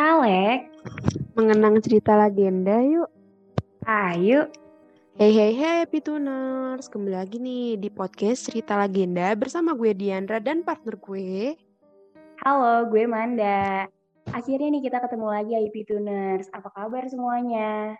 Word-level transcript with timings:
Alek, 0.00 0.72
mengenang 1.36 1.76
cerita 1.84 2.16
legenda 2.16 2.80
yuk. 2.80 3.12
ayo. 3.84 4.48
Hey 5.20 5.28
hey 5.28 5.52
hey 5.52 5.84
Pituners, 5.84 6.88
kembali 6.88 7.20
lagi 7.20 7.36
nih 7.36 7.76
di 7.76 7.92
podcast 7.92 8.48
cerita 8.48 8.80
legenda 8.80 9.28
bersama 9.36 9.76
gue 9.76 9.92
Diandra 9.92 10.40
dan 10.40 10.64
partner 10.64 10.96
gue. 10.96 11.52
Halo, 12.40 12.88
gue 12.88 13.04
Manda. 13.04 13.92
Akhirnya 14.32 14.72
nih 14.72 14.88
kita 14.88 15.04
ketemu 15.04 15.26
lagi 15.36 15.52
IP 15.68 15.84
Tuners. 15.84 16.48
Apa 16.48 16.72
kabar 16.72 17.04
semuanya? 17.04 17.92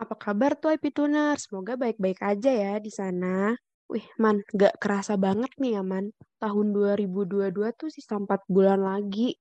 Apa 0.00 0.16
kabar 0.16 0.56
tuh 0.56 0.72
Pituners? 0.80 1.52
Semoga 1.52 1.76
baik-baik 1.76 2.24
aja 2.24 2.48
ya 2.48 2.74
di 2.80 2.88
sana. 2.88 3.52
Wih, 3.92 4.08
Man, 4.16 4.40
gak 4.56 4.80
kerasa 4.80 5.20
banget 5.20 5.52
nih 5.60 5.76
ya, 5.76 5.84
Man. 5.84 6.16
Tahun 6.40 6.72
2022 6.72 7.52
tuh 7.76 7.92
sisa 7.92 8.16
4 8.16 8.40
bulan 8.48 8.80
lagi. 8.80 9.36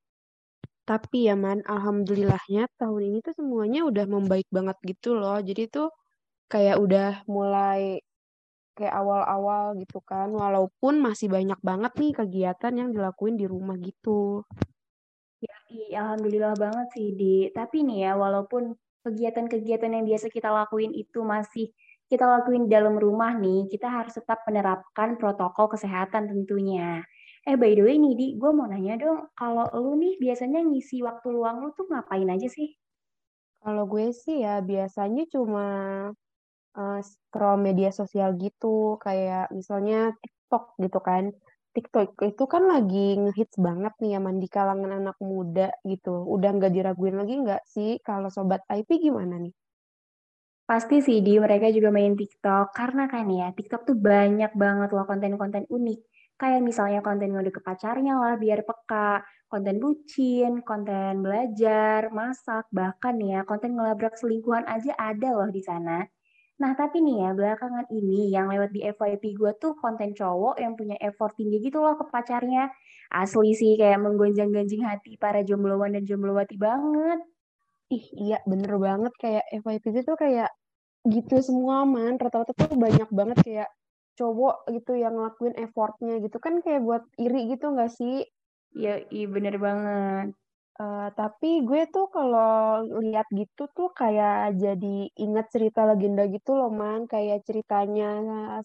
Tapi 0.92 1.18
ya, 1.32 1.36
Man, 1.44 1.60
alhamdulillahnya 1.76 2.64
tahun 2.82 3.02
ini 3.10 3.18
tuh 3.26 3.34
semuanya 3.40 3.82
udah 3.90 4.06
membaik 4.16 4.48
banget 4.58 4.78
gitu 4.92 5.10
loh. 5.22 5.38
Jadi 5.50 5.64
tuh 5.76 5.88
kayak 6.54 6.78
udah 6.86 7.08
mulai 7.36 7.82
kayak 8.78 8.96
awal-awal 9.02 9.66
gitu 9.82 10.00
kan. 10.12 10.30
Walaupun 10.44 10.94
masih 11.08 11.28
banyak 11.36 11.60
banget 11.70 11.94
nih 12.02 12.12
kegiatan 12.20 12.74
yang 12.82 12.90
dilakuin 12.96 13.36
di 13.42 13.46
rumah 13.54 13.78
gitu. 13.90 14.44
Ya, 15.72 16.04
alhamdulillah 16.06 16.54
banget 16.64 16.88
sih, 16.96 17.08
Di. 17.20 17.50
Tapi 17.58 17.78
nih 17.88 17.98
ya, 18.10 18.12
walaupun 18.20 18.76
kegiatan-kegiatan 19.06 19.90
yang 19.96 20.06
biasa 20.06 20.28
kita 20.30 20.50
lakuin 20.54 20.92
itu 20.94 21.20
masih 21.26 21.66
kita 22.12 22.28
lakuin 22.28 22.68
dalam 22.70 23.00
rumah 23.00 23.32
nih, 23.40 23.66
kita 23.72 23.88
harus 23.88 24.14
tetap 24.20 24.44
menerapkan 24.48 25.16
protokol 25.18 25.72
kesehatan 25.74 26.28
tentunya. 26.30 27.02
Eh, 27.50 27.58
by 27.62 27.72
the 27.78 27.84
way 27.88 27.98
nih, 28.04 28.14
Di, 28.20 28.28
gue 28.42 28.52
mau 28.58 28.68
nanya 28.72 28.94
dong, 29.04 29.20
kalau 29.40 29.66
lu 29.84 29.92
nih 30.02 30.14
biasanya 30.24 30.60
ngisi 30.70 30.98
waktu 31.08 31.28
luang 31.36 31.56
lu 31.62 31.70
tuh 31.78 31.86
ngapain 31.90 32.30
aja 32.36 32.48
sih? 32.56 32.70
Kalau 33.64 33.84
gue 33.92 34.06
sih 34.24 34.36
ya 34.46 34.56
biasanya 34.70 35.24
cuma 35.34 35.66
uh, 36.80 37.00
scroll 37.10 37.58
media 37.68 37.90
sosial 38.00 38.30
gitu, 38.44 38.98
kayak 39.06 39.44
misalnya 39.58 39.98
TikTok 40.22 40.64
gitu 40.84 41.00
kan. 41.08 41.24
TikTok 41.76 42.08
itu 42.32 42.44
kan 42.54 42.64
lagi 42.74 43.16
ngehits 43.22 43.56
banget 43.68 43.94
nih 44.04 44.12
ya 44.16 44.20
di 44.44 44.48
kalangan 44.56 44.92
anak 45.00 45.18
muda 45.32 45.68
gitu. 45.92 46.14
Udah 46.36 46.50
nggak 46.58 46.74
diraguin 46.76 47.16
lagi 47.22 47.34
nggak 47.44 47.62
sih 47.74 47.90
kalau 48.08 48.28
Sobat 48.36 48.62
IP 48.78 48.90
gimana 49.06 49.36
nih? 49.44 49.54
Pasti 50.70 50.98
sih 51.08 51.18
di 51.28 51.34
mereka 51.46 51.68
juga 51.76 51.90
main 51.98 52.14
TikTok 52.20 52.66
karena 52.80 53.04
kan 53.14 53.26
ya 53.40 53.48
TikTok 53.58 53.82
tuh 53.90 53.98
banyak 54.10 54.52
banget 54.64 54.90
loh 54.96 55.06
konten-konten 55.10 55.64
unik. 55.78 56.00
Kayak 56.42 56.62
misalnya 56.66 57.00
konten 57.06 57.30
ngode 57.34 57.52
ke 57.54 57.62
pacarnya 57.62 58.14
lah 58.18 58.34
biar 58.44 58.60
peka, 58.66 59.22
konten 59.52 59.78
bucin, 59.84 60.66
konten 60.66 61.22
belajar, 61.26 62.10
masak, 62.10 62.66
bahkan 62.74 63.16
ya 63.22 63.46
konten 63.50 63.78
ngelabrak 63.78 64.18
selingkuhan 64.18 64.66
aja 64.66 64.92
ada 64.98 65.30
loh 65.38 65.50
di 65.54 65.62
sana. 65.62 66.02
Nah 66.62 66.72
tapi 66.78 66.98
nih 67.06 67.18
ya 67.26 67.32
belakangan 67.38 67.86
ini 67.94 68.34
yang 68.34 68.50
lewat 68.54 68.70
di 68.74 68.82
FYP 68.86 69.24
gue 69.38 69.52
tuh 69.62 69.74
konten 69.78 70.10
cowok 70.18 70.56
yang 70.64 70.74
punya 70.80 70.98
effort 71.02 71.34
tinggi 71.38 71.58
gitu 71.62 71.78
loh 71.86 71.94
ke 72.00 72.06
pacarnya. 72.10 72.74
Asli 73.14 73.54
sih 73.54 73.74
kayak 73.82 74.00
menggonjang-ganjing 74.02 74.82
hati 74.88 75.18
para 75.22 75.46
jombloan 75.46 75.94
dan 75.94 76.04
jomblowati 76.10 76.58
banget. 76.58 77.20
Ih 77.94 78.06
iya 78.18 78.38
bener 78.50 78.74
banget 78.88 79.14
kayak 79.24 79.46
FYP 79.62 79.86
itu 79.94 80.02
tuh 80.10 80.18
kayak 80.24 80.50
gitu 81.10 81.36
semua 81.42 81.84
man 81.94 82.16
rata-rata 82.22 82.54
tuh 82.56 82.78
banyak 82.78 83.10
banget 83.20 83.38
kayak 83.46 83.70
cowok 84.22 84.70
gitu 84.70 84.94
yang 84.94 85.18
ngelakuin 85.18 85.58
effortnya 85.58 86.22
gitu. 86.22 86.38
Kan 86.38 86.62
kayak 86.62 86.86
buat 86.86 87.04
iri 87.18 87.50
gitu 87.58 87.74
nggak 87.74 87.90
sih? 87.90 88.22
Ya 88.78 89.02
iya 89.10 89.26
bener 89.26 89.58
banget. 89.58 90.38
Uh, 90.82 91.14
tapi 91.14 91.62
gue 91.62 91.86
tuh 91.94 92.10
kalau 92.10 92.82
lihat 93.02 93.28
gitu 93.34 93.70
tuh 93.76 93.94
kayak 93.94 94.58
jadi 94.58 95.14
ingat 95.14 95.54
cerita 95.54 95.86
legenda 95.90 96.30
gitu 96.30 96.54
loh 96.54 96.70
man. 96.70 97.10
Kayak 97.10 97.42
ceritanya 97.50 98.10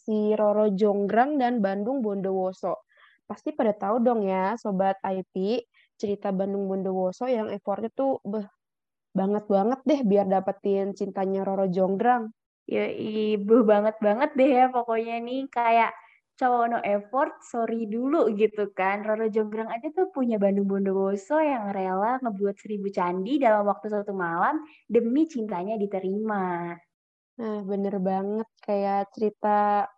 si 0.05 0.37
Roro 0.37 0.69
Jonggrang 0.71 1.41
dan 1.41 1.65
Bandung 1.65 2.05
Bondowoso. 2.05 2.85
Pasti 3.27 3.57
pada 3.57 3.73
tahu 3.75 4.05
dong 4.05 4.23
ya 4.23 4.55
sobat 4.61 5.01
IP 5.03 5.65
cerita 5.97 6.31
Bandung 6.31 6.69
Bondowoso 6.69 7.27
yang 7.27 7.51
effortnya 7.51 7.91
tuh 7.91 8.21
beh, 8.23 8.47
banget 9.17 9.45
banget 9.49 9.81
deh 9.89 10.01
biar 10.05 10.27
dapetin 10.29 10.93
cintanya 10.93 11.43
Roro 11.43 11.67
Jonggrang. 11.67 12.31
Ya 12.67 12.91
ibu 12.91 13.63
banget 13.63 13.97
banget 14.03 14.31
deh 14.39 14.51
ya 14.51 14.65
pokoknya 14.75 15.23
nih 15.23 15.47
kayak 15.55 15.95
cowok 16.37 16.65
no 16.69 16.79
effort, 16.85 17.33
sorry 17.47 17.89
dulu 17.89 18.29
gitu 18.37 18.69
kan. 18.77 19.07
Roro 19.07 19.31
Jonggrang 19.31 19.71
aja 19.73 19.89
tuh 19.95 20.11
punya 20.13 20.37
Bandung 20.37 20.69
Bondowoso 20.69 21.41
yang 21.41 21.73
rela 21.73 22.21
ngebuat 22.21 22.57
seribu 22.61 22.93
candi 22.93 23.41
dalam 23.41 23.65
waktu 23.71 23.89
satu 23.89 24.13
malam 24.13 24.61
demi 24.91 25.25
cintanya 25.31 25.81
diterima. 25.81 26.77
Nah 27.41 27.59
bener 27.65 27.97
banget 28.03 28.49
kayak 28.61 29.15
cerita 29.15 29.89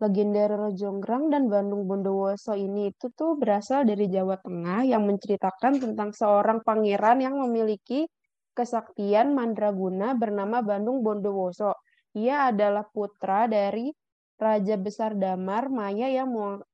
legenda 0.00 0.46
Roro 0.50 0.70
Jonggrang 0.74 1.28
dan 1.28 1.46
Bandung 1.52 1.84
Bondowoso 1.90 2.56
ini 2.56 2.94
itu 2.94 3.10
tuh 3.12 3.36
berasal 3.36 3.84
dari 3.84 4.08
Jawa 4.08 4.38
Tengah 4.40 4.82
yang 4.88 5.04
menceritakan 5.06 5.78
tentang 5.78 6.10
seorang 6.14 6.64
pangeran 6.64 7.18
yang 7.22 7.36
memiliki 7.38 8.08
kesaktian 8.56 9.34
mandraguna 9.36 10.14
bernama 10.16 10.64
Bandung 10.64 11.04
Bondowoso. 11.04 11.76
Ia 12.12 12.52
adalah 12.52 12.84
putra 12.84 13.48
dari 13.48 13.88
Raja 14.36 14.76
Besar 14.76 15.16
Damar 15.16 15.72
Maya 15.72 16.10
yang 16.12 16.28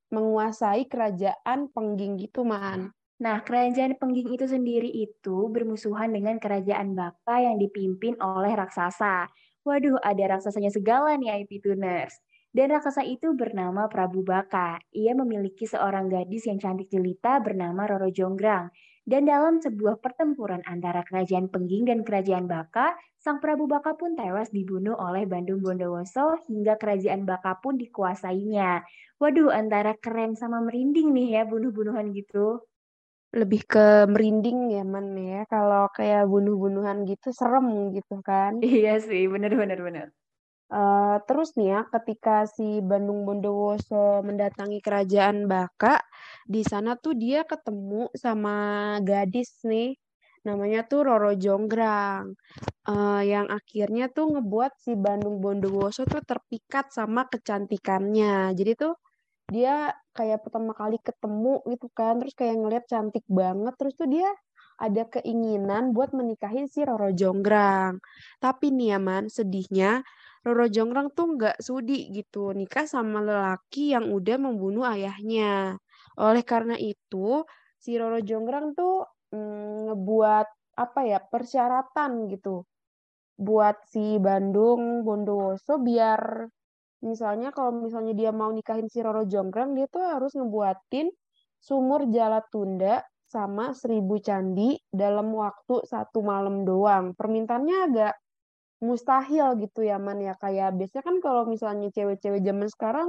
menguasai 0.09 0.89
kerajaan 0.89 1.71
Pengging 1.71 2.19
gitu, 2.19 2.43
Man. 2.43 2.91
Nah, 3.19 3.43
kerajaan 3.43 3.99
Pengging 3.99 4.35
itu 4.35 4.47
sendiri 4.47 4.89
itu 4.89 5.51
bermusuhan 5.51 6.11
dengan 6.15 6.39
kerajaan 6.39 6.95
Baka 6.95 7.43
yang 7.43 7.59
dipimpin 7.59 8.19
oleh 8.19 8.55
raksasa. 8.55 9.27
Waduh, 9.67 10.01
ada 10.01 10.39
raksasanya 10.39 10.73
segala 10.73 11.19
nih 11.19 11.45
IP 11.45 11.61
Tuners. 11.61 12.17
Dan 12.49 12.73
raksasa 12.73 13.05
itu 13.05 13.37
bernama 13.37 13.87
Prabu 13.93 14.25
Baka. 14.25 14.81
Ia 14.97 15.13
memiliki 15.13 15.69
seorang 15.69 16.09
gadis 16.09 16.49
yang 16.49 16.57
cantik 16.57 16.89
jelita 16.89 17.39
bernama 17.45 17.85
Roro 17.85 18.09
Jonggrang. 18.09 18.73
Dan 19.09 19.25
dalam 19.25 19.57
sebuah 19.65 20.05
pertempuran 20.05 20.61
antara 20.69 21.01
kerajaan 21.09 21.49
Pengging 21.49 21.89
dan 21.89 22.05
kerajaan 22.05 22.45
Baka, 22.45 22.93
Sang 23.17 23.41
Prabu 23.43 23.65
Baka 23.65 23.97
pun 23.97 24.13
tewas 24.21 24.53
dibunuh 24.53 24.93
oleh 25.01 25.25
Bandung 25.33 25.65
Bondowoso 25.65 26.37
hingga 26.45 26.77
kerajaan 26.77 27.25
Baka 27.25 27.57
pun 27.63 27.81
dikuasainya. 27.81 28.85
Waduh, 29.17 29.49
antara 29.61 29.97
keren 30.05 30.37
sama 30.37 30.61
merinding 30.61 31.09
nih 31.17 31.29
ya 31.41 31.43
bunuh-bunuhan 31.49 32.13
gitu. 32.13 32.61
Lebih 33.33 33.61
ke 33.73 34.09
merinding 34.13 34.59
ya, 34.77 34.83
Man 34.85 35.17
ya. 35.17 35.45
Kalau 35.53 35.89
kayak 35.97 36.29
bunuh-bunuhan 36.33 37.05
gitu 37.09 37.29
serem 37.33 37.93
gitu 37.97 38.21
kan. 38.29 38.53
Iya 38.65 38.93
sih, 39.09 39.23
bener-bener. 39.33 39.79
bener. 39.87 40.09
Uh, 40.69 41.17
terus 41.25 41.57
nih 41.57 41.73
ya, 41.73 41.81
ketika 41.89 42.45
si 42.45 42.85
Bandung 42.85 43.25
Bondowoso 43.25 44.21
mendatangi 44.21 44.85
kerajaan 44.85 45.49
Baka, 45.49 45.97
di 46.45 46.61
sana 46.61 46.93
tuh 47.01 47.17
dia 47.17 47.49
ketemu 47.49 48.13
sama 48.13 48.57
gadis 49.01 49.65
nih, 49.65 49.97
namanya 50.45 50.85
tuh 50.85 51.09
Roro 51.09 51.33
Jonggrang, 51.33 52.37
uh, 52.85 53.23
yang 53.25 53.49
akhirnya 53.49 54.13
tuh 54.13 54.29
ngebuat 54.37 54.77
si 54.77 54.93
Bandung 54.93 55.41
Bondowoso 55.41 56.05
tuh 56.05 56.21
terpikat 56.21 56.93
sama 56.93 57.25
kecantikannya. 57.33 58.53
Jadi 58.53 58.73
tuh 58.77 58.93
dia 59.49 59.97
kayak 60.13 60.45
pertama 60.45 60.77
kali 60.77 61.01
ketemu 61.01 61.65
gitu 61.65 61.89
kan, 61.97 62.21
terus 62.21 62.37
kayak 62.37 62.61
ngeliat 62.61 62.85
cantik 62.85 63.25
banget, 63.25 63.73
terus 63.81 63.97
tuh 63.97 64.05
dia 64.05 64.29
ada 64.79 65.03
keinginan 65.11 65.97
buat 65.97 66.13
menikahi 66.13 66.69
si 66.69 66.85
Roro 66.85 67.09
Jonggrang. 67.11 67.99
Tapi 68.39 68.69
nih 68.69 68.95
ya 68.95 68.99
man, 69.01 69.33
sedihnya 69.33 70.05
Roro 70.49 70.65
Jonggrang 70.73 71.13
tuh 71.13 71.37
nggak 71.37 71.61
sudi 71.61 72.09
gitu 72.17 72.57
nikah 72.57 72.89
sama 72.89 73.21
lelaki 73.21 73.93
yang 73.93 74.09
udah 74.09 74.37
membunuh 74.41 74.89
ayahnya. 74.89 75.77
Oleh 76.17 76.43
karena 76.49 76.75
itu, 76.81 77.45
si 77.77 78.01
Roro 78.01 78.25
Jonggrang 78.25 78.73
tuh 78.73 79.05
mm, 79.37 79.93
ngebuat 79.93 80.47
apa 80.81 81.01
ya 81.05 81.21
persyaratan 81.21 82.33
gitu 82.33 82.65
buat 83.39 83.87
si 83.87 84.19
Bandung 84.19 85.07
Bondowoso 85.07 85.79
biar 85.79 86.51
misalnya 87.07 87.55
kalau 87.55 87.71
misalnya 87.87 88.15
dia 88.19 88.31
mau 88.35 88.51
nikahin 88.51 88.91
si 88.91 88.99
Roro 88.99 89.23
Jonggrang 89.29 89.79
dia 89.79 89.87
tuh 89.87 90.03
harus 90.03 90.35
ngebuatin 90.35 91.07
sumur 91.63 92.11
jala 92.11 92.43
tunda 92.51 93.07
sama 93.29 93.77
seribu 93.77 94.19
candi 94.19 94.81
dalam 94.91 95.31
waktu 95.37 95.85
satu 95.85 96.25
malam 96.25 96.65
doang. 96.65 97.13
Permintaannya 97.15 97.77
agak 97.93 98.15
mustahil 98.79 99.59
gitu 99.59 99.83
ya 99.83 99.99
man 99.99 100.23
ya 100.23 100.39
kayak 100.39 100.79
biasanya 100.79 101.05
kan 101.05 101.17
kalau 101.19 101.43
misalnya 101.51 101.91
cewek-cewek 101.91 102.41
zaman 102.47 102.69
sekarang 102.71 103.09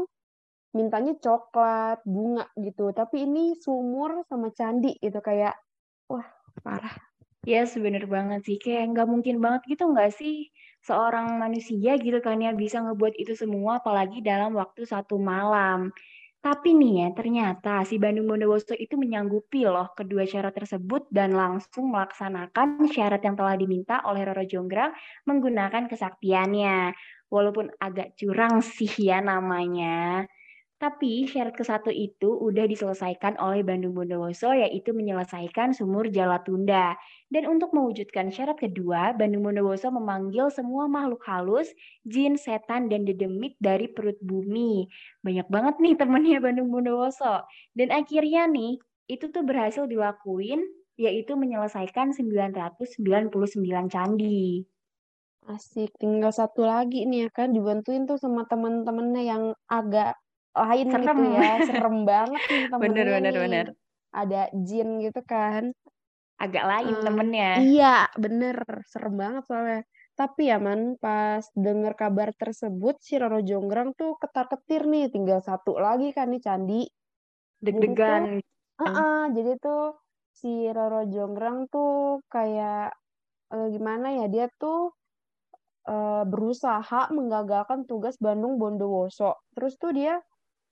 mintanya 0.74 1.18
coklat 1.18 2.01
bunga 2.06 2.45
gitu 2.57 2.94
tapi 2.94 3.25
ini 3.25 3.57
sumur 3.57 4.21
sama 4.30 4.54
candi 4.54 4.98
gitu 5.01 5.18
kayak 5.21 5.57
wah 6.10 6.25
parah. 6.62 6.94
Ya 7.48 7.63
yes, 7.63 7.74
sebener 7.74 8.04
banget 8.06 8.44
sih 8.45 8.60
kayak 8.60 8.94
nggak 8.94 9.07
mungkin 9.07 9.39
banget 9.39 9.63
gitu 9.71 9.89
nggak 9.89 10.12
sih 10.12 10.51
seorang 10.83 11.39
manusia 11.39 11.95
gitu 11.98 12.19
kan 12.19 12.38
ya 12.44 12.51
bisa 12.51 12.83
ngebuat 12.83 13.16
itu 13.16 13.33
semua 13.33 13.80
apalagi 13.80 14.19
dalam 14.19 14.54
waktu 14.60 14.83
satu 14.83 15.16
malam 15.18 15.89
Tapi 16.39 16.71
nih 16.71 16.94
ya, 17.03 17.07
ternyata 17.12 17.83
si 17.83 18.00
Bandung 18.00 18.31
Bondowoso 18.31 18.71
itu 18.71 18.95
menyanggupi 18.95 19.68
loh 19.68 19.91
kedua 19.91 20.24
syarat 20.24 20.56
tersebut 20.56 21.12
dan 21.12 21.36
langsung 21.36 21.91
melaksanakan 21.91 22.88
syarat 22.88 23.19
yang 23.27 23.36
telah 23.36 23.59
diminta 23.59 24.00
oleh 24.07 24.24
Roro 24.24 24.47
Jonggrang 24.47 24.95
menggunakan 25.27 25.91
kesaktiannya. 25.91 26.95
Walaupun 27.27 27.75
agak 27.83 28.15
curang 28.15 28.63
sih 28.63 28.88
ya 29.12 29.19
namanya. 29.19 30.24
Tapi 30.79 31.27
syarat 31.27 31.59
ke 31.59 31.67
satu 31.67 31.91
itu 31.91 32.39
udah 32.39 32.63
diselesaikan 32.63 33.35
oleh 33.35 33.67
Bandung 33.67 33.91
Bondowoso 33.91 34.55
yaitu 34.55 34.95
menyelesaikan 34.95 35.75
sumur 35.75 36.07
Jalatunda. 36.07 36.95
Dan 37.27 37.51
untuk 37.51 37.75
mewujudkan 37.75 38.31
syarat 38.31 38.55
kedua, 38.55 39.11
Bandung 39.11 39.43
Bondowoso 39.43 39.91
memanggil 39.91 40.47
semua 40.47 40.87
makhluk 40.87 41.19
halus, 41.27 41.67
jin, 42.07 42.39
setan, 42.39 42.87
dan 42.87 43.03
dedemit 43.03 43.59
dari 43.59 43.91
perut 43.91 44.15
bumi. 44.23 44.87
Banyak 45.19 45.51
banget 45.51 45.75
nih 45.83 45.99
temennya 45.99 46.39
Bandung 46.39 46.71
Bondowoso. 46.71 47.43
Dan 47.75 47.91
akhirnya 47.91 48.47
nih, 48.47 48.79
itu 49.11 49.27
tuh 49.35 49.43
berhasil 49.43 49.83
dilakuin 49.83 50.63
yaitu 50.95 51.35
menyelesaikan 51.35 52.15
999 52.15 53.91
candi. 53.91 54.63
Asik, 55.43 55.91
tinggal 55.99 56.31
satu 56.31 56.63
lagi 56.63 57.03
nih 57.03 57.27
ya 57.27 57.29
kan 57.35 57.51
dibantuin 57.51 58.07
tuh 58.07 58.15
sama 58.15 58.47
temen-temennya 58.47 59.23
yang 59.27 59.43
agak 59.67 60.15
lain 60.55 60.89
Serem. 60.91 61.03
gitu 61.03 61.21
ya, 61.35 61.61
serem 61.67 61.95
banget 62.11 62.41
nih 62.51 62.63
temennya 62.71 63.05
Bener, 63.05 63.05
bener, 63.13 63.33
nih. 63.33 63.43
bener. 63.43 63.65
Ada 64.13 64.49
jin 64.67 64.89
gitu 65.05 65.21
kan. 65.25 65.63
Agak 66.43 66.65
lain 66.71 66.95
Eh, 66.95 67.03
temennya. 67.05 67.51
Iya, 67.59 68.07
bener. 68.23 68.57
Serem 68.91 69.13
banget 69.21 69.43
soalnya. 69.49 69.79
Tapi 70.19 70.41
ya 70.51 70.57
man, 70.65 70.81
pas 71.03 71.43
denger 71.65 71.93
kabar 72.01 72.29
tersebut, 72.41 72.95
si 73.07 73.13
Roro 73.21 73.39
Jonggrang 73.49 73.89
tuh 73.99 74.11
ketar-ketir 74.21 74.81
nih. 74.93 75.05
Tinggal 75.13 75.39
satu 75.49 75.71
lagi 75.85 76.07
kan 76.17 76.27
nih 76.33 76.41
Candi. 76.45 76.81
Deg-degan. 77.65 78.23
Heeh, 78.81 79.21
jadi 79.35 79.51
tuh 79.65 79.83
si 80.39 80.51
Roro 80.75 81.01
Jonggrang 81.13 81.57
tuh 81.73 82.23
kayak 82.33 82.95
eh, 83.53 83.67
gimana 83.75 84.07
ya, 84.19 84.25
dia 84.33 84.47
tuh 84.61 84.79
eh, 85.93 86.23
berusaha 86.31 87.01
menggagalkan 87.17 87.79
tugas 87.89 88.15
Bandung 88.25 88.55
Bondowoso. 88.61 89.31
Terus 89.55 89.73
tuh 89.81 89.91
dia 89.95 90.13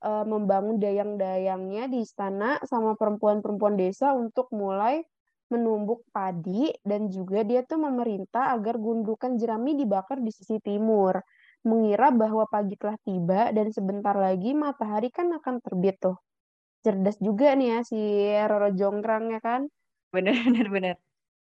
eh, 0.04 0.26
membangun 0.26 0.78
dayang-dayangnya 0.78 1.90
di 1.90 2.04
istana 2.06 2.62
sama 2.66 2.94
perempuan-perempuan 3.00 3.76
desa 3.80 4.14
untuk 4.14 4.50
mulai 4.54 5.02
menumbuk 5.48 6.04
padi 6.12 6.76
dan 6.84 7.08
juga 7.08 7.44
dia 7.48 7.64
tuh 7.64 7.80
memerintah 7.80 8.52
agar 8.56 8.76
gundukan 8.76 9.40
jerami 9.40 9.80
dibakar 9.80 10.20
di 10.20 10.32
sisi 10.32 10.60
timur. 10.60 11.20
Mengira 11.68 12.12
bahwa 12.12 12.48
pagi 12.48 12.76
telah 12.80 13.00
tiba 13.04 13.52
dan 13.52 13.72
sebentar 13.72 14.16
lagi 14.16 14.52
matahari 14.56 15.12
kan 15.12 15.32
akan 15.36 15.60
terbit 15.64 16.00
tuh. 16.00 16.18
Cerdas 16.84 17.18
juga 17.20 17.56
nih 17.56 17.68
ya 17.76 17.80
si 17.84 18.00
Roro 18.48 18.72
Jonggrang 18.76 19.34
ya 19.34 19.40
kan. 19.44 19.68
Bener, 20.12 20.36
bener, 20.48 20.68
bener. 20.72 20.96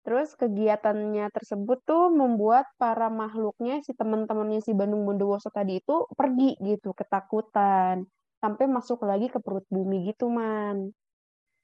Terus 0.06 0.38
kegiatannya 0.38 1.34
tersebut 1.34 1.82
tuh 1.82 2.14
membuat 2.14 2.70
para 2.78 3.10
makhluknya, 3.10 3.82
si 3.82 3.90
teman-temannya 3.90 4.62
si 4.62 4.70
Bandung 4.70 5.02
Bondowoso 5.02 5.50
tadi 5.50 5.82
itu 5.82 6.06
pergi 6.14 6.54
gitu, 6.62 6.94
ketakutan. 6.94 8.06
Sampai 8.42 8.66
masuk 8.68 9.02
lagi 9.08 9.26
ke 9.32 9.38
perut 9.40 9.64
bumi 9.72 10.12
gitu, 10.12 10.28
Man. 10.28 10.92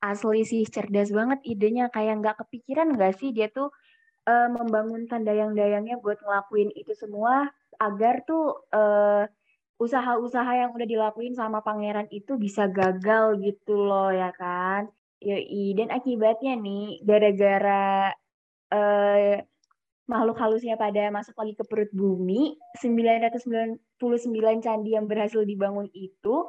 Asli 0.02 0.42
sih 0.42 0.62
cerdas 0.66 1.14
banget 1.14 1.38
idenya 1.46 1.86
kayak 1.94 2.18
nggak 2.20 2.36
kepikiran 2.42 2.90
nggak 2.98 3.14
sih 3.22 3.30
dia 3.30 3.46
tuh 3.54 3.70
eh, 4.26 4.48
membangunkan 4.50 5.22
dayang-dayangnya 5.22 5.96
buat 6.02 6.18
ngelakuin 6.22 6.70
itu 6.74 6.92
semua 6.98 7.46
agar 7.78 8.26
tuh 8.26 8.66
eh, 8.74 9.24
usaha-usaha 9.78 10.52
yang 10.62 10.70
udah 10.76 10.88
dilakuin 10.88 11.34
sama 11.38 11.62
pangeran 11.66 12.06
itu 12.10 12.38
bisa 12.38 12.66
gagal 12.70 13.38
gitu 13.42 13.74
loh 13.88 14.10
ya 14.14 14.30
kan. 14.34 14.90
Yoi, 15.22 15.74
dan 15.78 15.88
akibatnya 15.94 16.58
nih 16.58 16.98
gara-gara 17.06 18.10
eh, 18.74 19.46
makhluk 20.10 20.36
halusnya 20.38 20.74
pada 20.74 21.10
masuk 21.14 21.34
lagi 21.38 21.54
ke 21.54 21.64
perut 21.66 21.90
bumi, 21.94 22.58
999 22.82 23.78
candi 24.64 24.90
yang 24.98 25.06
berhasil 25.06 25.46
dibangun 25.46 25.86
itu 25.94 26.46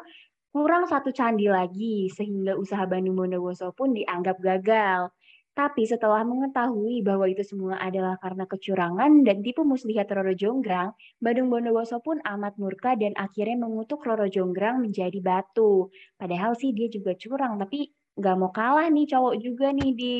kurang 0.53 0.85
satu 0.85 1.09
candi 1.09 1.49
lagi, 1.49 2.09
sehingga 2.13 2.53
usaha 2.57 2.85
Bandung 2.85 3.17
Bondowoso 3.17 3.73
pun 3.73 3.93
dianggap 3.93 4.37
gagal. 4.41 5.09
Tapi 5.53 5.85
setelah 5.85 6.25
mengetahui 6.25 7.05
bahwa 7.05 7.29
itu 7.29 7.45
semua 7.45 7.77
adalah 7.77 8.17
karena 8.17 8.49
kecurangan 8.49 9.21
dan 9.21 9.45
tipu 9.45 9.61
muslihat 9.61 10.09
Roro 10.09 10.33
Jonggrang, 10.33 10.97
Bandung 11.21 11.53
Bondowoso 11.53 12.01
pun 12.01 12.17
amat 12.25 12.57
murka 12.57 12.97
dan 12.97 13.13
akhirnya 13.13 13.61
mengutuk 13.61 14.01
Roro 14.01 14.25
Jonggrang 14.25 14.81
menjadi 14.81 15.21
batu. 15.21 15.93
Padahal 16.17 16.57
sih 16.57 16.73
dia 16.73 16.89
juga 16.89 17.13
curang, 17.13 17.61
tapi 17.61 17.93
nggak 18.17 18.35
mau 18.37 18.49
kalah 18.49 18.89
nih 18.89 19.05
cowok 19.09 19.35
juga 19.41 19.73
nih 19.73 19.91
di 19.93 20.15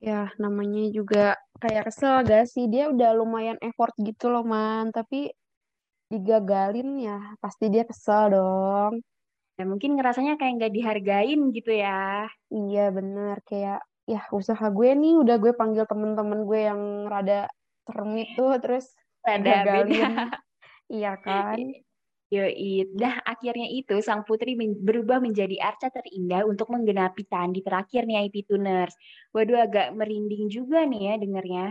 Ya, 0.00 0.32
namanya 0.40 0.88
juga 0.96 1.36
kayak 1.60 1.92
kesel 1.92 2.24
gak 2.24 2.48
sih? 2.48 2.64
Dia 2.72 2.88
udah 2.88 3.12
lumayan 3.12 3.60
effort 3.60 3.92
gitu 4.00 4.32
loh, 4.32 4.40
Man. 4.40 4.88
Tapi 4.96 5.28
digagalin 6.08 6.96
ya, 6.98 7.36
pasti 7.38 7.68
dia 7.68 7.84
kesel 7.84 8.32
dong. 8.34 9.04
ya 9.60 9.68
mungkin 9.68 9.92
ngerasanya 10.00 10.40
kayak 10.40 10.52
nggak 10.56 10.72
dihargain 10.72 11.40
gitu 11.52 11.68
ya. 11.76 12.24
Iya, 12.48 12.88
bener. 12.96 13.36
Kayak, 13.44 13.84
ya 14.08 14.24
usaha 14.32 14.66
gue 14.72 14.88
nih 14.96 15.20
udah 15.20 15.36
gue 15.36 15.52
panggil 15.52 15.84
temen-temen 15.84 16.48
gue 16.48 16.60
yang 16.64 16.80
rada 17.12 17.44
serem 17.84 18.10
itu, 18.24 18.44
terus 18.64 18.96
Ada 19.20 19.68
beda. 19.68 19.68
gagalin. 19.68 20.12
Iya 20.90 21.14
kan? 21.22 21.54
Yoi, 22.30 22.86
dah 23.00 23.18
akhirnya 23.26 23.66
itu 23.80 23.94
sang 24.06 24.22
putri 24.28 24.54
men- 24.54 24.78
berubah 24.86 25.18
menjadi 25.18 25.56
arca 25.70 25.88
terindah 25.90 26.42
untuk 26.46 26.70
menggenapi 26.70 27.22
candi 27.26 27.58
terakhir 27.66 28.02
nih 28.06 28.16
IP 28.30 28.46
Tuners. 28.48 28.94
Waduh 29.34 29.58
agak 29.66 29.86
merinding 29.98 30.46
juga 30.46 30.86
nih 30.86 31.00
ya 31.10 31.14
dengernya. 31.22 31.66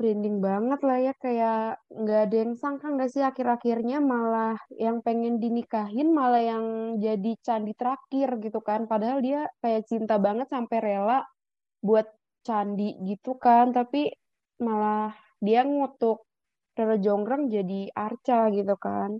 Merinding 0.00 0.36
banget 0.48 0.80
lah 0.88 0.98
ya, 1.06 1.12
kayak 1.24 1.58
nggak 2.02 2.20
ada 2.26 2.36
yang 2.42 2.54
sangka 2.62 2.86
nggak 2.94 3.10
sih 3.14 3.22
akhir-akhirnya 3.30 3.98
malah 4.12 4.56
yang 4.86 4.98
pengen 5.06 5.34
dinikahin 5.44 6.08
malah 6.18 6.42
yang 6.52 6.66
jadi 7.06 7.32
candi 7.46 7.72
terakhir 7.80 8.28
gitu 8.44 8.58
kan. 8.68 8.80
Padahal 8.90 9.18
dia 9.26 9.40
kayak 9.62 9.82
cinta 9.90 10.16
banget 10.26 10.48
sampai 10.54 10.78
rela 10.86 11.18
buat 11.86 12.06
candi 12.46 12.96
gitu 13.10 13.36
kan, 13.44 13.66
tapi 13.76 14.10
malah 14.66 15.12
dia 15.46 15.60
ngutuk 15.68 16.18
Roro 16.76 16.96
Jonggrang 17.04 17.44
jadi 17.52 17.80
arca 18.06 18.48
gitu 18.56 18.74
kan. 18.80 19.10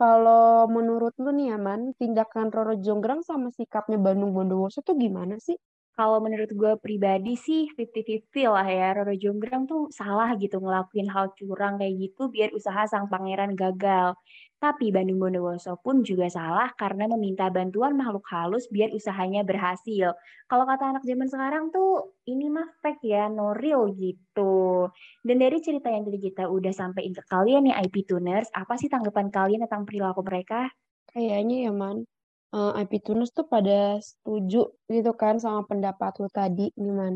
Kalau 0.00 0.46
menurut 0.76 1.14
lu 1.22 1.30
nih 1.38 1.48
Aman, 1.56 1.80
tindakan 2.00 2.46
Roro 2.54 2.74
Jonggrang 2.84 3.20
sama 3.28 3.48
sikapnya 3.58 3.98
Bandung 4.04 4.30
Bondowoso 4.36 4.78
tuh 4.88 4.96
gimana 5.04 5.34
sih? 5.46 5.56
Kalau 6.00 6.16
menurut 6.16 6.48
gue 6.48 6.72
pribadi 6.80 7.36
sih 7.36 7.68
50-50 7.76 8.48
lah 8.48 8.64
ya. 8.64 8.96
Roro 8.96 9.12
Jonggrang 9.12 9.68
tuh 9.68 9.92
salah 9.92 10.32
gitu 10.40 10.56
ngelakuin 10.56 11.04
hal 11.12 11.28
curang 11.36 11.76
kayak 11.76 11.92
gitu 12.00 12.32
biar 12.32 12.56
usaha 12.56 12.88
sang 12.88 13.04
pangeran 13.12 13.52
gagal. 13.52 14.16
Tapi 14.56 14.88
Bandung 14.96 15.20
Bondowoso 15.20 15.76
pun 15.84 16.00
juga 16.00 16.32
salah 16.32 16.72
karena 16.72 17.04
meminta 17.04 17.52
bantuan 17.52 18.00
makhluk 18.00 18.24
halus 18.32 18.64
biar 18.72 18.96
usahanya 18.96 19.44
berhasil. 19.44 20.16
Kalau 20.48 20.64
kata 20.64 20.96
anak 20.96 21.04
zaman 21.04 21.28
sekarang 21.28 21.68
tuh 21.68 22.16
ini 22.24 22.48
mah 22.48 22.80
fake 22.80 23.04
ya, 23.04 23.28
no 23.28 23.52
real 23.52 23.92
gitu. 23.92 24.88
Dan 25.20 25.36
dari 25.36 25.60
cerita 25.60 25.92
yang 25.92 26.08
tadi 26.08 26.16
kita 26.16 26.48
udah 26.48 26.72
sampaikan 26.72 27.12
ke 27.12 27.24
kalian 27.28 27.68
ya 27.68 27.76
IP 27.76 28.08
Tuners, 28.08 28.48
apa 28.56 28.80
sih 28.80 28.88
tanggapan 28.88 29.28
kalian 29.28 29.68
tentang 29.68 29.84
perilaku 29.84 30.24
mereka? 30.24 30.72
Kayaknya 31.12 31.68
ya 31.68 31.72
Man, 31.76 32.08
eh, 32.56 32.72
IP 32.82 32.92
Tuners 33.04 33.30
tuh 33.38 33.46
pada 33.54 33.98
setuju 34.02 34.58
gitu 34.90 35.12
kan 35.22 35.34
sama 35.44 35.62
pendapat 35.70 36.12
lu 36.20 36.28
tadi 36.32 36.66
nih 36.82 36.92
Man. 36.98 37.14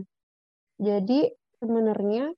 Jadi 0.87 1.21
sebenarnya 1.61 2.33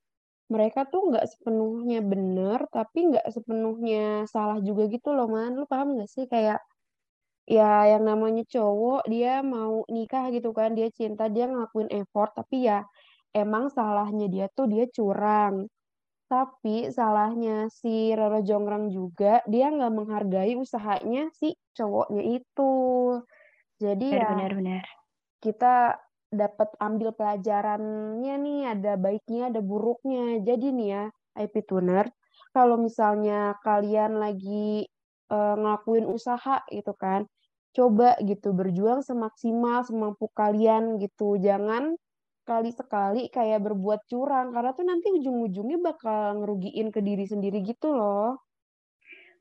mereka 0.54 0.80
tuh 0.92 1.10
nggak 1.10 1.26
sepenuhnya 1.32 2.00
bener, 2.12 2.60
tapi 2.72 2.98
nggak 3.10 3.26
sepenuhnya 3.34 4.26
salah 4.34 4.58
juga 4.62 4.86
gitu 4.94 5.10
loh 5.16 5.28
Man. 5.30 5.58
Lu 5.60 5.64
paham 5.70 5.96
nggak 5.98 6.10
sih 6.14 6.26
kayak 6.30 6.60
ya 7.46 7.86
yang 7.92 8.04
namanya 8.10 8.42
cowok 8.54 9.06
dia 9.12 9.40
mau 9.44 9.82
nikah 9.90 10.24
gitu 10.34 10.50
kan, 10.58 10.74
dia 10.78 10.88
cinta, 10.98 11.24
dia 11.30 11.46
ngelakuin 11.50 11.90
effort, 11.94 12.30
tapi 12.38 12.66
ya 12.68 12.82
emang 13.36 13.70
salahnya 13.76 14.26
dia 14.34 14.46
tuh 14.56 14.66
dia 14.72 14.84
curang. 14.96 15.66
Tapi 16.26 16.90
salahnya 16.90 17.70
si 17.70 18.10
Roro 18.18 18.42
Jonggrang 18.42 18.90
juga, 18.90 19.42
dia 19.46 19.70
nggak 19.70 19.92
menghargai 19.94 20.52
usahanya 20.58 21.30
si 21.38 21.54
cowoknya 21.78 22.22
itu. 22.38 22.72
Jadi 23.82 24.08
ya 24.16 24.32
Benar-benar 24.34 24.50
benar. 24.56 24.84
kita 25.44 26.00
dapat 26.32 26.68
ambil 26.82 27.14
pelajarannya 27.14 28.34
nih, 28.44 28.60
ada 28.74 28.92
baiknya, 28.98 29.52
ada 29.52 29.60
buruknya. 29.62 30.42
Jadi 30.42 30.66
nih 30.74 30.88
ya, 30.92 31.04
IP 31.38 31.54
Tuner, 31.68 32.06
kalau 32.56 32.76
misalnya 32.80 33.56
kalian 33.62 34.18
lagi 34.18 34.88
eh, 35.32 35.54
ngelakuin 35.60 36.06
usaha 36.08 36.62
gitu 36.72 36.92
kan, 36.98 37.28
coba 37.76 38.16
gitu 38.24 38.52
berjuang 38.56 39.00
semaksimal 39.04 39.84
semampu 39.86 40.26
kalian 40.34 40.98
gitu. 41.02 41.36
Jangan 41.38 41.94
kali 42.50 42.70
sekali 42.80 43.20
kayak 43.36 43.58
berbuat 43.66 44.00
curang 44.10 44.46
karena 44.54 44.70
tuh 44.78 44.84
nanti 44.90 45.06
ujung-ujungnya 45.16 45.78
bakal 45.88 46.20
ngerugiin 46.40 46.88
ke 46.94 47.00
diri 47.08 47.24
sendiri 47.32 47.58
gitu 47.70 47.88
loh. 47.98 48.45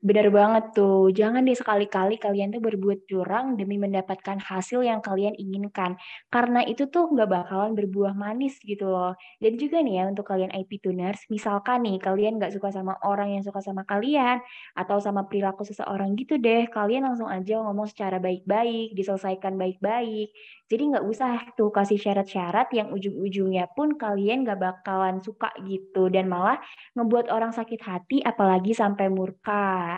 Bener 0.06 0.30
banget 0.30 0.64
tuh. 0.78 1.10
Jangan 1.10 1.42
deh 1.42 1.56
sekali-kali 1.58 2.14
kalian 2.22 2.54
tuh 2.54 2.62
berbuat 2.62 3.10
curang 3.10 3.58
demi 3.58 3.74
mendapatkan 3.74 4.38
hasil 4.38 4.86
yang 4.86 5.02
kalian 5.02 5.34
inginkan. 5.34 5.98
Karena 6.30 6.62
itu 6.62 6.86
tuh 6.94 7.10
nggak 7.10 7.26
bakalan 7.26 7.74
berbuah 7.74 8.14
manis 8.14 8.54
gitu 8.62 8.86
loh. 8.86 9.18
Dan 9.42 9.58
juga 9.58 9.82
nih 9.82 9.98
ya 9.98 10.04
untuk 10.06 10.22
kalian 10.30 10.54
IP 10.54 10.78
tuners, 10.78 11.26
misalkan 11.26 11.82
nih 11.82 11.98
kalian 11.98 12.38
nggak 12.38 12.54
suka 12.54 12.70
sama 12.70 12.94
orang 13.02 13.34
yang 13.34 13.42
suka 13.42 13.58
sama 13.58 13.82
kalian 13.82 14.38
atau 14.78 15.02
sama 15.02 15.26
perilaku 15.26 15.66
seseorang 15.66 16.14
gitu 16.14 16.38
deh, 16.38 16.70
kalian 16.70 17.02
langsung 17.10 17.26
aja 17.26 17.58
ngomong 17.66 17.90
secara 17.90 18.22
baik-baik, 18.22 18.94
diselesaikan 18.94 19.58
baik-baik. 19.58 20.30
Jadi 20.70 20.82
nggak 20.94 21.02
usah 21.06 21.50
tuh 21.58 21.70
kasih 21.74 21.98
syarat-syarat 21.98 22.70
yang 22.74 22.94
ujung-ujungnya 22.94 23.70
pun 23.74 23.98
kalian 23.98 24.46
nggak 24.46 24.58
bakalan 24.62 25.18
suka 25.22 25.50
gitu 25.66 26.10
dan 26.14 26.30
malah 26.30 26.58
ngebuat 26.94 27.26
orang 27.30 27.50
sakit 27.54 27.80
hati 27.82 28.18
apalagi 28.22 28.70
sampai 28.74 29.06
murka. 29.10 29.95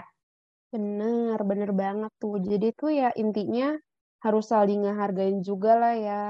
Bener, 0.68 1.38
bener 1.44 1.70
banget 1.72 2.12
tuh. 2.20 2.36
Jadi 2.40 2.66
tuh 2.76 2.90
ya 2.92 3.08
intinya 3.16 3.76
harus 4.20 4.44
saling 4.50 4.84
ngehargain 4.84 5.40
juga 5.40 5.72
lah 5.78 5.94
ya. 5.96 6.26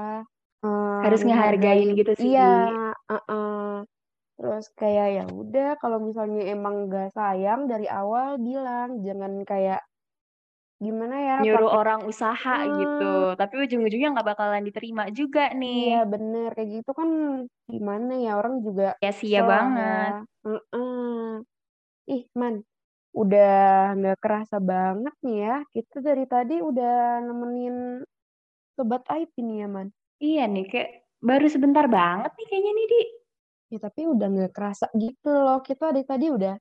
Uh, 0.59 0.99
harus 1.03 1.23
ngehargain, 1.23 1.95
gitu 1.95 2.11
sih. 2.19 2.35
Iya, 2.35 2.67
uh 2.95 3.15
-uh. 3.15 3.71
Terus 4.39 4.71
kayak 4.75 5.07
ya 5.11 5.23
udah 5.27 5.75
kalau 5.79 5.99
misalnya 5.99 6.47
emang 6.47 6.87
gak 6.87 7.11
sayang 7.11 7.67
dari 7.67 7.87
awal 7.91 8.39
bilang, 8.39 9.03
jangan 9.03 9.43
kayak 9.43 9.83
gimana 10.79 11.15
ya 11.19 11.35
nyuruh 11.43 11.75
orang 11.75 12.07
usaha 12.07 12.55
uh, 12.63 12.71
gitu 12.79 13.13
tapi 13.35 13.67
ujung-ujungnya 13.67 14.15
nggak 14.15 14.29
bakalan 14.31 14.63
diterima 14.63 15.11
juga 15.11 15.51
nih 15.51 15.91
iya 15.91 16.01
bener 16.07 16.55
kayak 16.55 16.71
gitu 16.71 16.95
kan 16.95 17.09
gimana 17.67 18.15
ya 18.15 18.39
orang 18.39 18.63
juga 18.63 18.95
ya 19.03 19.11
sia 19.11 19.43
banget 19.43 20.23
ya. 20.23 20.47
uh 20.47 20.59
-uh. 20.71 21.27
ih 22.07 22.23
man 22.31 22.63
udah 23.19 23.51
nggak 23.99 24.17
kerasa 24.23 24.57
banget 24.63 25.15
nih 25.19 25.37
ya. 25.43 25.55
Kita 25.75 25.99
dari 25.99 26.23
tadi 26.23 26.55
udah 26.63 27.19
nemenin 27.19 27.99
sobat 28.79 29.03
IP 29.11 29.43
nih 29.43 29.57
ya, 29.63 29.67
Man. 29.67 29.87
Iya 30.23 30.43
nih, 30.47 30.65
kayak 30.71 30.89
baru 31.19 31.47
sebentar 31.51 31.85
banget 31.91 32.31
nih 32.39 32.47
kayaknya 32.47 32.71
nih, 32.71 32.87
Di. 32.87 33.03
Ya 33.69 33.77
tapi 33.83 34.01
udah 34.07 34.27
nggak 34.31 34.53
kerasa 34.55 34.85
gitu 34.95 35.31
loh. 35.35 35.59
Kita 35.59 35.91
dari 35.91 36.07
tadi 36.07 36.25
udah 36.31 36.55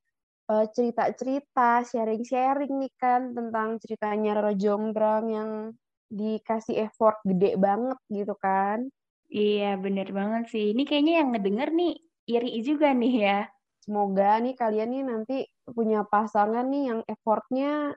uh, 0.50 0.66
cerita-cerita, 0.66 1.86
sharing-sharing 1.86 2.74
nih 2.74 2.92
kan 2.98 3.32
tentang 3.32 3.78
ceritanya 3.78 4.42
Roro 4.42 4.52
Jonggrang 4.58 5.24
yang 5.30 5.50
dikasih 6.10 6.88
effort 6.88 7.22
gede 7.22 7.54
banget 7.54 7.98
gitu 8.10 8.34
kan. 8.40 8.88
Iya, 9.28 9.76
bener 9.76 10.08
banget 10.10 10.48
sih. 10.48 10.72
Ini 10.72 10.82
kayaknya 10.88 11.14
yang 11.22 11.28
ngedenger 11.36 11.68
nih 11.76 11.92
iri 12.28 12.50
juga 12.64 12.96
nih 12.96 13.14
ya. 13.24 13.38
Semoga 13.84 14.40
nih 14.40 14.56
kalian 14.56 14.88
nih 14.88 15.04
nanti 15.04 15.38
punya 15.72 16.04
pasangan 16.04 16.64
nih 16.68 16.84
yang 16.92 17.00
effortnya 17.04 17.96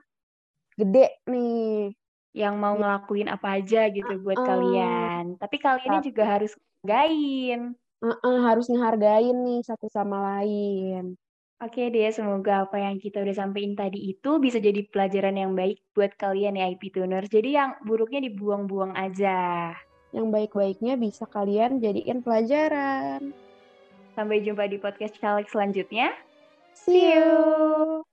gede 0.76 1.22
nih. 1.28 1.92
Yang 2.32 2.54
mau 2.56 2.74
ngelakuin 2.80 3.28
apa 3.28 3.60
aja 3.60 3.92
gitu 3.92 4.16
buat 4.24 4.40
uh, 4.40 4.46
kalian. 4.48 5.36
Tapi 5.36 5.56
kalian 5.60 6.00
tapi, 6.00 6.08
juga 6.08 6.24
harus 6.24 6.52
ngehargain. 6.80 7.76
Uh, 8.02 8.08
uh, 8.24 8.38
harus 8.48 8.66
ngehargain 8.72 9.36
nih 9.36 9.60
satu 9.62 9.86
sama 9.92 10.16
lain. 10.32 11.20
Oke 11.62 11.94
deh, 11.94 12.10
semoga 12.10 12.66
apa 12.66 12.74
yang 12.74 12.98
kita 12.98 13.22
udah 13.22 13.38
sampaikan 13.38 13.78
tadi 13.78 14.10
itu 14.10 14.42
bisa 14.42 14.58
jadi 14.58 14.82
pelajaran 14.90 15.38
yang 15.38 15.54
baik 15.54 15.78
buat 15.94 16.10
kalian 16.18 16.58
ya 16.58 16.66
IP 16.74 16.90
Tuners. 16.90 17.30
Jadi 17.30 17.54
yang 17.54 17.78
buruknya 17.86 18.18
dibuang-buang 18.26 18.98
aja. 18.98 19.70
Yang 20.10 20.26
baik-baiknya 20.34 20.98
bisa 20.98 21.22
kalian 21.30 21.78
jadikan 21.78 22.18
pelajaran. 22.18 23.30
Sampai 24.18 24.42
jumpa 24.42 24.66
di 24.66 24.82
podcast 24.82 25.14
caleg 25.22 25.46
selanjutnya. 25.46 26.10
See 26.74 27.12
you. 27.14 28.04